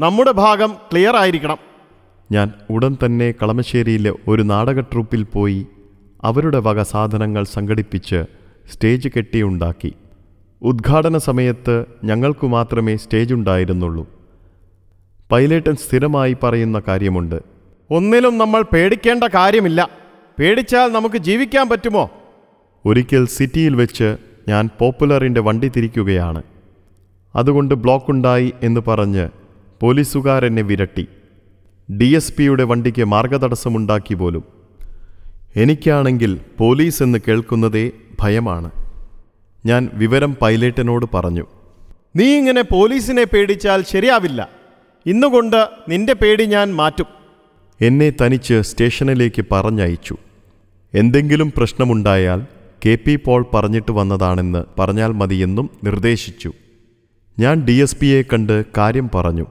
നമ്മുടെ 0.00 0.32
ഭാഗം 0.32 0.76
ക്ലിയർ 0.92 1.16
ആയിരിക്കണം. 1.16 1.56
ഞാൻ 2.32 2.52
ഉടൻ 2.70 2.96
തന്നെ 3.04 3.34
കളമശ്ശേരിയിലെ 3.42 4.12
ഒരു 4.28 4.42
നാടക 4.42 4.80
ട്രൂപ്പിൽ 4.80 5.22
പോയി 5.22 5.66
അവരുടെ 6.24 6.58
വക 6.58 6.82
സാധനങ്ങൾ 6.82 7.44
സംഘടിപ്പിച്ച് 7.44 8.24
സ്റ്റേജ് 8.72 9.08
കെട്ടിയുണ്ടാക്കി. 9.16 9.94
ഉദ്ഘാടന 10.62 11.18
സമയത്ത് 11.18 11.84
ഞങ്ങൾക്ക് 12.04 12.46
മാത്രമേ 12.46 12.96
സ്റ്റേജ് 12.96 13.34
ഉണ്ടായിരുന്നുള്ളൂ. 13.34 14.06
പൈലറ്റൻ 15.32 15.76
സ്ഥിരമായി 15.76 16.36
പറയുന്ന 16.42 16.82
കാര്യമുണ്ട്. 16.88 17.42
ഒന്നിലും 17.90 18.38
നമ്മൾ 18.38 18.62
പേടിക്കേണ്ട 18.62 19.24
കാര്യമില്ല. 19.24 19.88
പേടിച്ചാൽ 20.38 20.92
നമുക്ക് 20.92 21.16
ജീവിക്കാൻ 21.16 21.68
പറ്റുമോ? 21.68 22.10
ഒരിക്കൽ 22.86 23.26
സിറ്റിയിൽ 23.26 23.74
വെച്ച് 23.76 24.16
ഞാൻ 24.48 24.70
പോപ്പുലറിന്റെ 24.78 25.40
വണ്ടി 25.40 25.68
തിരിക്കുകയാണ്. 25.68 26.42
അതുകൊണ്ട് 27.36 27.74
ബ്ലോക്കുണ്ടായി 27.74 28.52
എന്ന് 28.62 28.80
പറഞ്ഞ് 28.88 29.28
പോലീസുകാരെന്നെ 29.80 30.62
വിരട്ടി. 30.62 31.06
ഡി 31.92 32.04
എസ് 32.04 32.34
പിയുടെ 32.34 32.64
വണ്ടിക്ക് 32.64 33.04
മാർഗതടസ്സമുണ്ടാക്കി 33.04 34.14
പോലും. 34.14 34.44
എനിക്കാണെങ്കിൽ 35.56 36.40
പോലീസ് 36.58 37.02
എന്ന് 37.02 37.18
കേൾക്കുന്നതേ 37.28 37.90
ഭയമാണ്. 38.20 38.70
ഞാൻ 39.66 39.90
വിവരം 39.92 40.36
പൈലറ്റിനോട് 40.42 41.06
പറഞ്ഞു. 41.14 41.46
നീ 42.16 42.36
ഇങ്ങനെ 42.36 42.62
പോലീസിനെ 42.62 43.24
പേടിച്ചാൽ 43.24 43.82
ശരിയാവില്ല. 43.82 44.48
ഇന്നുകൊണ്ട് 45.06 45.68
നിന്റെ 45.88 46.12
പേടി 46.12 46.46
ഞാൻ 46.46 46.74
മാറ്റും. 46.74 47.06
എന്നെ 47.80 48.12
തനിച്ച് 48.22 48.60
സ്റ്റേഷനിലേക്ക് 48.60 49.44
പറഞ്ഞയച്ചു. 49.52 50.16
എന്തെങ്കിലും 50.94 51.52
പ്രശ്നമുണ്ടായാൽ 51.56 52.46
കെ 52.86 52.98
പി 53.06 53.16
പോൾ 53.16 53.46
പറഞ്ഞിട്ട് 53.54 53.92
വന്നതാണെന്ന് 53.92 54.64
പറഞ്ഞാൽ 54.78 55.12
മതിയെന്നും 55.12 55.70
നിർദ്ദേശിച്ചു. 55.84 56.52
ഞാൻ 57.40 57.64
ഡി 57.64 57.72
എസ് 57.72 57.96
പിയെ 57.96 58.22
കണ്ട് 58.22 58.64
കാര്യം 58.76 59.10
പറഞ്ഞു. 59.14 59.46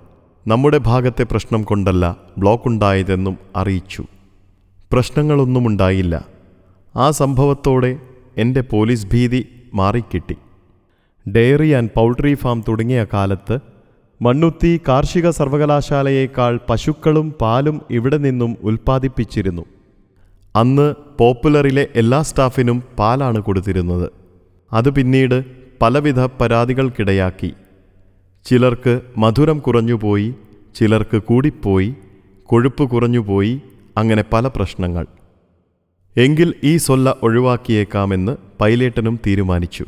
നമ്മുടെ 0.47 0.77
ഭാഗത്തെ 0.77 1.23
പ്രശ്നം 1.23 1.63
കൊണ്ടല്ല 1.63 2.17
ബ്ലോക്ക് 2.37 2.67
ഉണ്ടായതെന്നും 2.67 3.37
അറിയിച്ചു. 3.55 4.03
പ്രശ്നങ്ങളൊന്നും 4.91 5.67
ഉണ്ടായില്ല. 5.67 6.25
ആ 6.95 7.11
സംഭവത്തോടെ 7.11 7.97
എന്റെ 8.37 8.61
പോലീസ് 8.61 9.07
ഭീതി 9.07 9.47
മാറിക്കിട്ടി. 9.73 10.35
ഡെയറി 11.29 11.71
ആൻഡ് 11.71 11.89
പൗൾട്രി 11.95 12.33
ഫാം 12.33 12.63
തുടങ്ങിയ 12.67 13.05
കാലത്ത് 13.13 13.59
മണ്ണുത്തി 14.21 14.81
കാർഷിക 14.87 15.29
സർവകലാശാലയേക്കാൾ 15.29 16.59
പശുക്കളും 16.69 17.33
പാലും 17.41 17.81
ഇവിടെ 17.91 18.17
നിന്നും 18.17 18.57
ഉൽപ്പാദിപ്പിച്ചിരുന്നു. 18.63 19.65
അന്ന് 20.55 20.93
പോപ്പുലറിലെ 21.19 21.87
എല്ലാ 21.95 22.21
സ്റ്റാഫിനും 22.21 22.83
പാലാണ് 22.99 23.39
കൊടുത്തിരുന്നത്. 23.39 24.11
അത് 24.73 24.89
പിന്നീട് 24.89 25.45
പലവിധ 25.81 26.19
പരാതികൾക്കിടയാക്കി. 26.19 27.53
ചിലർക്ക് 28.43 29.01
മധുരം 29.17 29.59
കുറഞ്ഞുപോയി 29.59 30.35
ചിലർക്ക് 30.75 31.17
കൂടിപ്പോയി 31.17 31.95
കൊഴുപ്പ് 32.43 32.89
കുറഞ്ഞുപോയി 32.89 33.61
അങ്ങനെ 33.97 34.23
പല 34.33 34.47
പ്രശ്നങ്ങൾ. 34.47 35.05
എങ്കിൽ 36.17 36.53
ഈ 36.63 36.77
സൊല്ല 36.77 37.15
ഒഴിവാക്കിയേക്കാമെന്ന് 37.23 38.37
പൈലേട്ടനും 38.61 39.19
തീരുമാനിച്ചു. 39.27 39.85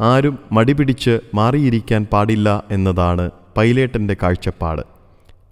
ആരും 0.00 0.38
മടിപിടിച്ച് 0.52 1.18
മാറിയിരിക്കാൻ 1.34 2.06
പാടില്ല 2.12 2.64
എന്നതാണ് 2.70 3.30
പൈലേട്ടന്റെ 3.56 4.16
കാഴ്ചപ്പാട്. 4.22 4.82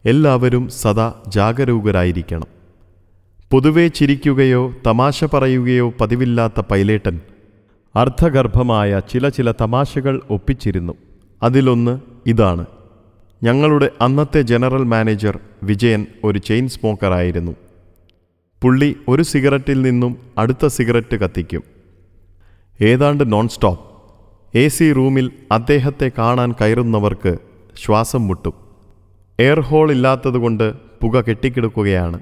എല്ലാവരും 0.04 0.68
സദാ 0.68 1.14
ജാഗരൂകരായിരിക്കണം. 1.28 2.46
പൊതുവെ 3.50 3.88
ചിരിക്കുകയോ 3.88 4.74
തമാശ 4.86 5.24
പറയുകയോ 5.24 5.94
പതിവില്ലാത്ത 6.00 6.60
പൈലേട്ടൻ 6.60 7.20
അർദ്ധഗർഭമായ 7.96 9.00
ചില 9.10 9.28
ചില 9.28 9.50
തമാശകൾ 9.50 10.22
ഒപ്പിച്ചിരുന്നു. 10.30 10.92
അതിലൊന്ന് 11.42 12.00
ഇതാണ്. 12.26 12.66
ഞങ്ങളുടെ 13.42 13.90
അന്നത്തെ 14.00 14.42
ജനറൽ 14.42 14.84
മാനേജർ 14.84 15.38
വിജയൻ 15.62 16.06
ഒരു 16.24 16.38
ചെയിൻ 16.38 16.68
സ്മോക്കറായിരുന്നു. 16.68 17.52
പുള്ളി 18.62 18.96
ഒരു 19.08 19.22
സിഗരറ്റിൽ 19.22 19.82
നിന്നും 19.82 20.16
അടുത്ത 20.38 20.66
സിഗരറ്റ് 20.66 21.16
കത്തിക്കും. 21.16 21.62
ഏതാണ്ട് 22.80 23.32
നോൺ 23.32 23.48
സ്റ്റോപ്പ് 23.48 23.92
എ 24.58 24.68
സി 24.68 24.92
റൂമിൽ 24.92 25.30
അദ്ദേഹത്തെ 25.52 26.10
കാണാൻ 26.18 26.54
കയറുന്നവർക്ക് 26.60 27.38
ശ്വാസം 27.84 28.28
മുട്ടും. 28.28 28.52
എയർ 29.38 29.60
ഹോൾ 29.60 29.92
ഇല്ലാത്തതുകൊണ്ട് 29.92 30.72
പുക 31.02 31.20
കെട്ടിക്കിടക്കുകയാണ്. 31.20 32.20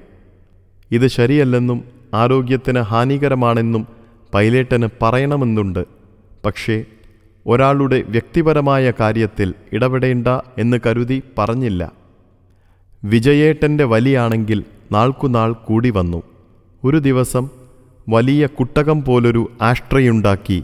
ഇത് 0.91 1.07
ശരിയല്ലെന്നും 1.07 1.83
ആരോഗ്യത്തിന് 2.13 2.79
ഹാനികരമാണെന്നും 2.79 3.87
പൈലേട്ടന് 4.33 4.87
പറയണമെന്നുണ്ട്. 5.01 5.85
പക്ഷേ 6.45 6.85
ഒരാളുടെ 7.47 8.03
വ്യക്തിപരമായ 8.07 8.93
കാര്യത്തിൽ 8.99 9.53
ഇടപെടേണ്ട 9.73 10.27
എന്ന് 10.57 10.77
കരുതി 10.85 11.23
പറഞ്ഞില്ല. 11.37 11.91
വിജയേട്ടന്റെ 13.03 13.83
വലിയാണെങ്കിൽ 13.83 14.63
നാൾക്കുനാൾ 14.91 15.53
കൂടി 15.53 15.89
വന്നു. 15.89 16.23
ഒരു 16.83 16.97
ദിവസം 16.97 17.49
വലിയ 18.09 18.45
കുട്ടകം 18.45 19.03
പോലൊരു 19.03 19.51
ആഷ്ട്രയുണ്ടാക്കി 19.61 20.63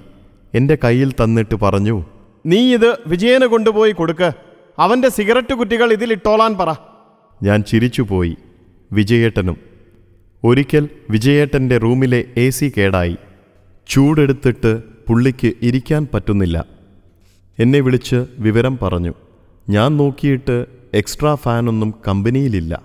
എന്റെ 0.53 0.77
കയ്യിൽ 0.83 1.11
തന്നിട്ട് 1.11 1.55
പറഞ്ഞു 1.55 2.05
നീ 2.45 2.73
ഇത് 2.73 2.97
വിജയന് 3.07 3.45
കൊണ്ടുപോയി 3.45 3.91
കൊടുക്ക്. 3.91 4.31
അവന്റെ 4.79 5.09
സിഗരറ്റ് 5.09 5.53
കുറ്റികൾ 5.53 5.93
ഇതിലിട്ടോളാൻ 5.93 6.57
പറ. 6.57 6.75
ഞാൻ 7.43 7.63
ചിരിച്ചുപോയി 7.63 8.37
വിജയേട്ടനും. 8.91 9.57
ഒരിക്കൽ 10.43 10.89
വിജയേട്ടന്റെ 11.09 11.77
റൂമിലെ 11.77 12.25
എ 12.37 12.49
സി 12.49 12.73
കേടായി. 12.77 13.17
ചൂടെടുത്തിട്ട് 13.87 14.96
പുള്ളിക്ക് 15.07 15.53
ഇരിക്കാൻ 15.61 16.07
പറ്റുന്നില്ല. 16.13 16.65
എന്നെ 17.59 17.79
വിളിച്ച് 17.79 18.25
വിവരം 18.39 18.79
പറഞ്ഞു. 18.81 19.13
ഞാൻ 19.69 19.97
നോക്കിയിട്ട് 19.97 20.65
എക്സ്ട്രാ 20.93 21.35
ഫാനൊന്നും 21.35 21.93
കമ്പനിയിലില്ല. 22.07 22.81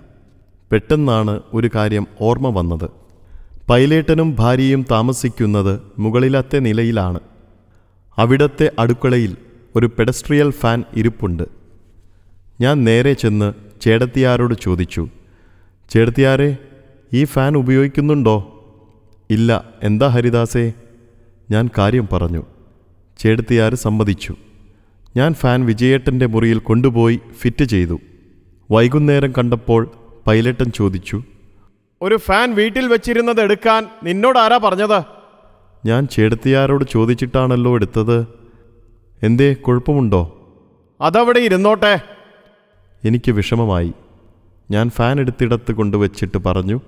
പെട്ടെന്നാണ് 0.71 1.39
ഒരു 1.53 1.69
കാര്യം 1.75 2.07
ഓർമ്മ 2.21 2.49
വന്നത്. 2.49 2.89
പൈലേട്ടനും 3.69 4.35
ഭാര്യയും 4.39 4.85
താമസിക്കുന്നത് 4.91 5.79
മുകളിലത്തെ 5.99 6.59
നിലയിലാണ്. 6.59 7.19
അവിടത്തെ 8.17 8.71
അടുക്കളയിൽ 8.79 9.37
ഒരു 9.75 9.85
പെഡസ്ട്രിയൽ 9.85 10.51
ഫാൻ 10.51 10.83
ഇരിപ്പുണ്ട്. 10.93 11.43
ഞാൻ 12.61 12.83
നേരെ 12.83 13.13
ചെന്ന് 13.13 13.53
ചേടത്തിയാരോട് 13.81 14.53
ചോദിച്ചു 14.61 15.07
ചേടത്തിയാരെ 15.89 16.57
ഈ 17.13 17.23
ഫാൻ 17.23 17.57
ഉപയോഗിക്കുന്നുണ്ടോ? 17.57 18.49
ഇല്ല 19.29 19.65
എന്താ 19.83 20.07
ഹരിദാസേ? 20.07 20.73
ഞാൻ 21.51 21.69
കാര്യം 21.77 22.09
പറഞ്ഞു. 22.13 22.43
ചേടത്തിയാർ 23.17 23.75
സമ്മതിച്ചു. 23.75 24.35
ഞാൻ 25.17 25.33
ഫാൻ 25.33 25.65
വിജയേട്ടന്റെ 25.65 26.25
മുറിയിൽ 26.25 26.59
കൊണ്ടുപോയി 26.59 27.19
ഫിറ്റ് 27.39 27.65
ചെയ്തു. 27.65 27.99
വൈകുന്നേരം 28.71 29.33
കണ്ടപ്പോൾ 29.37 29.91
പൈലറ്റൻ 30.27 30.71
ചോദിച്ചു 30.71 31.23
ഒരു 32.01 32.17
ഫാൻ 32.17 32.55
വീട്ടിൽ 32.55 32.87
വെച്ചിരുന്നത് 32.87 33.41
എടുക്കാൻ 33.41 33.87
നിന്നോട് 34.03 34.39
ആരാ 34.39 34.57
പറഞ്ഞത്? 34.57 35.03
ഞാൻ 35.85 36.07
ചേടത്തിയാരോട് 36.07 36.85
ചോദിച്ചിട്ടാണല്ലോ 36.91 37.75
എടുത്തത്. 37.75 38.27
എന്തേ 39.23 39.53
കുഴപ്പമുണ്ടോ? 39.53 40.51
അതവിടെ 41.01 41.39
ഇരുന്നോട്ടെ. 41.39 41.99
എനിക്ക് 43.05 43.31
വിഷമമായി. 43.31 43.93
ഞാൻ 44.71 44.89
ഫാൻ 44.89 45.19
എടുത്തിടത്ത് 45.19 45.71
കൊണ്ടുവച്ചിട്ട് 45.71 46.37
പറഞ്ഞു 46.37 46.79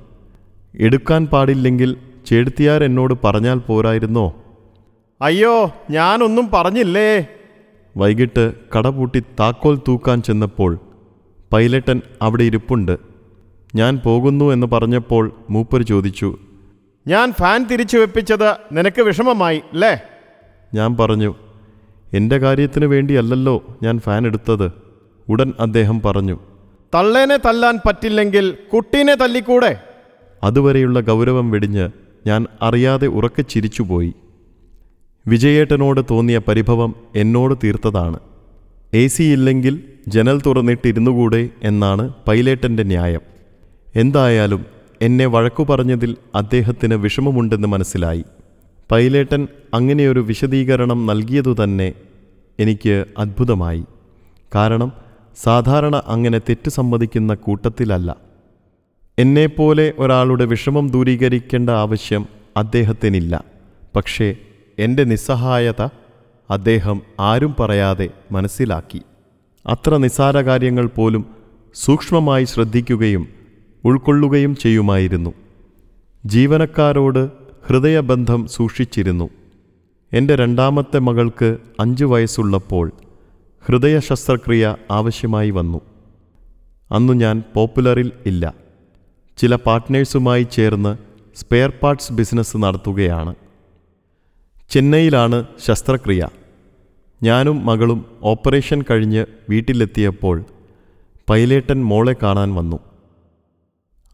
എടുക്കാൻ 0.75 1.25
പാടില്ലെങ്കിൽ 1.25 1.97
ചേടത്തിയാർ 2.25 2.83
എന്നോട് 2.83 3.13
പറഞ്ഞാൽ 3.23 3.57
പോരായിരുന്നോ? 3.57 4.44
അയ്യോ 5.21 5.71
ഞാനൊന്നും 5.89 6.49
പറഞ്ഞില്ലേ? 6.53 7.27
വൈകിട്ട് 7.97 8.53
കടപൂട്ടി 8.75 9.19
താക്കോൽ 9.39 9.79
തൂക്കാൻ 9.87 10.21
ചെന്നപ്പോൾ 10.21 10.79
പൈലറ്റൻ 11.53 12.01
അവിടെ 12.21 12.43
ഇരിപ്പുണ്ട്. 12.43 12.95
ഞാൻ 13.75 13.99
പോകുന്നു 14.05 14.45
എന്ന് 14.53 14.67
പറഞ്ഞപ്പോൾ 14.67 15.31
മൂപ്പർ 15.49 15.81
ചോദിച്ചു 15.81 16.37
ഞാൻ 17.07 17.31
ഫാൻ 17.31 17.63
തിരിച്ചു 17.63 17.97
വെപ്പിച്ചത് 17.97 18.57
നിനക്ക് 18.71 19.01
വിഷമമായി 19.01 19.61
അല്ലേ 19.73 19.93
ഞാൻ 20.73 20.97
പറഞ്ഞു 20.97 21.35
എന്റെ 22.13 22.37
കാര്യത്തിന് 22.37 22.85
വേണ്ടിയല്ലല്ലോ 22.85 23.55
ഞാൻ 23.83 23.99
ഫാൻ 23.99 24.25
എടുത്തത് 24.25 24.71
ഉടൻ 25.27 25.53
അദ്ദേഹം 25.59 26.01
പറഞ്ഞു. 26.01 26.39
തള്ളേനെ 26.95 27.37
തല്ലാൻ 27.45 27.79
പറ്റില്ലെങ്കിൽ 27.87 28.57
കുട്ടീനെ 28.73 29.15
തല്ലിക്കൂടെ? 29.15 29.79
അതുവരെയുള്ള 30.43 30.99
ഗൗരവം 30.99 31.51
വെടിഞ്ഞ് 31.51 31.89
ഞാൻ 32.27 32.47
അറിയാതെ 32.61 33.07
ഉറക്കെ 33.07 33.41
ചിരിച്ചുപോയി. 33.41 34.13
വിജയേട്ടനോട് 35.27 36.01
തോന്നിയ 36.11 36.37
പരിഭവം 36.37 36.95
എന്നോട് 37.15 37.55
തീർത്തതാണ്. 37.63 38.19
എ 38.93 39.07
സി 39.07 39.23
ഇല്ലെങ്കിൽ 39.23 39.83
ജനൽ 40.07 40.41
തുറന്നിട്ടിരുന്നുകൂടെ 40.41 41.49
എന്നാണ് 41.63 42.13
പൈലേട്ടന്റെ 42.27 42.83
ന്യായം. 42.83 43.21
എന്തായാലും 43.95 44.65
എന്നെ 45.01 45.25
വഴക്കു 45.25 45.63
പറഞ്ഞതിൽ 45.63 46.15
അദ്ദേഹത്തിന് 46.35 46.93
വിഷമമുണ്ടെന്ന് 46.93 47.67
മനസ്സിലായി. 47.67 48.23
പൈലേട്ടൻ 48.91 49.47
അങ്ങനെയൊരു 49.73 50.19
വിശദീകരണം 50.19 51.05
നൽകിയതുതന്നെ 51.05 51.93
എനിക്ക് 52.59 53.05
അത്ഭുതമായി. 53.17 53.83
കാരണം 54.55 54.91
സാധാരണ 55.43 55.95
അങ്ങനെ 56.07 56.39
തെറ്റ് 56.39 56.69
സമ്മതിക്കുന്ന 56.69 57.33
കൂട്ടത്തിലല്ല. 57.33 58.15
എന്നെപ്പോലെ 59.19 59.93
ഒരാളുടെ 59.99 60.45
വിഷമം 60.45 60.89
ദൂരീകരിക്കേണ്ട 60.89 61.69
ആവശ്യം 61.69 62.25
അദ്ദേഹത്തിനില്ല. 62.57 63.43
പക്ഷേ 63.95 64.35
എന്റെ 64.79 65.03
നിസ്സഹായത 65.03 65.81
അദ്ദേഹം 66.51 67.01
ആരും 67.19 67.55
പറയാതെ 67.59 68.09
മനസ്സിലാക്കി. 68.31 69.01
അത്ര 69.67 69.97
നിസ്സാര 69.97 70.41
കാര്യങ്ങൾ 70.41 70.85
പോലും 70.87 71.25
സൂക്ഷ്മമായി 71.75 72.43
ശ്രദ്ധിക്കുകയും 72.43 73.27
ഉൾക്കൊള്ളുകയും 73.85 74.55
ചെയ്യുമായിരുന്നു. 74.55 75.33
ജീവനക്കാരോട് 76.25 77.29
ഹൃദയബന്ധം 77.67 78.47
സൂക്ഷിച്ചിരുന്നു. 78.47 79.29
എന്റെ 80.13 80.35
രണ്ടാമത്തെ 80.35 80.99
മകൾക്ക് 80.99 81.57
അഞ്ചു 81.79 82.05
വയസ്സുള്ളപ്പോൾ 82.05 82.91
ഹൃദയ 83.65 83.99
ശസ്ത്രക്രിയ 83.99 84.75
ആവശ്യമായി 84.91 85.49
വന്നു. 85.49 85.81
അന്നു 86.91 87.13
ഞാൻ 87.13 87.43
പോപ്പുലറിൽ 87.53 88.11
ഇല്ല. 88.25 88.53
ചില 89.37 89.55
പാർട്ട്നേഴ്സുമായി 89.55 90.43
ചേർന്ന് 90.43 90.97
സ്പെയർ 91.35 91.73
പാർട്സ് 91.83 92.13
ബിസിനസ് 92.13 92.57
നടത്തുകയാണ്. 92.57 93.35
ചെന്നൈയിലാണ് 94.69 95.45
ശസ്ത്രക്രിയ. 95.65 96.27
ഞാനും 97.23 97.65
മകളും 97.65 98.05
ഓപ്പറേഷൻ 98.23 98.83
കഴിഞ്ഞ് 98.91 99.25
വീട്ടിലെത്തിയപ്പോൾ 99.49 100.43
പൈലേട്ടൻ 101.29 101.85
മോളെ 101.85 102.15
കാണാൻ 102.23 102.55
വന്നു. 102.55 102.79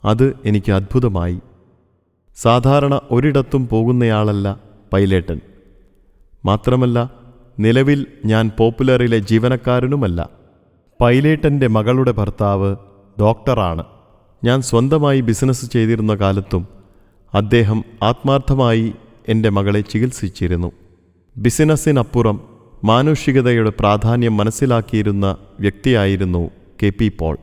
അത് 0.06 0.34
എനിക്ക് 0.46 0.72
അത്ഭുതമായി. 0.72 1.40
സാധാരണ 2.36 3.02
ഒരിടത്തും 3.12 3.68
പോകുന്നയാളല്ല 3.68 4.60
പൈലേട്ടൻ. 4.94 5.42
മാത്രമല്ല 6.46 7.12
നിലവിൽ 7.60 8.06
ഞാൻ 8.26 8.52
പോപ്പുലറിലെ 8.58 9.18
ജീവനക്കാരനുമല്ല. 9.18 10.30
പൈലേട്ടന്റെ 11.02 11.68
മകളുടെ 11.68 12.12
ഭർത്താവ് 12.12 12.76
ഡോക്ടറാണ്. 13.20 13.84
ഞാൻ 14.44 14.62
സ്വന്തമായി 14.62 15.22
ബിസിനസ് 15.22 15.66
ചെയ്തിരുന്ന 15.66 16.16
കാലത്തും 16.16 16.68
അദ്ദേഹം 17.34 17.84
ആത്മാർത്ഥമായി 18.04 18.94
എന്റെ 19.28 19.50
മകളെ 19.50 19.82
ചികിത്സിച്ചിരുന്നു. 19.82 20.72
ബിസിനസ്സിനപ്പുറം 21.38 22.42
മാനുഷികതയുടെ 22.84 23.70
പ്രാധാന്യം 23.80 24.38
മനസ്സിലാക്കിയിരുന്ന 24.38 25.38
വ്യക്തിയായിരുന്നു 25.60 26.52
കെ 26.84 26.90
പി 26.90 27.12
പോൾ. 27.20 27.38